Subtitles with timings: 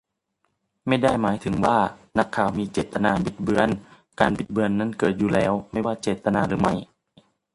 [0.87, 1.77] ไม่ได้หมายถึงว่า
[2.19, 3.69] นักข่าวมีเจตนาบิดเบือน
[4.19, 6.73] การบิดเบือนนั้นเกิดอยู่แล้ว ไม่ว่าเจตนาหรือไม่